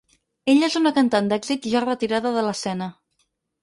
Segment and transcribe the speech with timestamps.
[0.53, 2.93] Ella és una cantant d’èxit ja retirada de l’escena.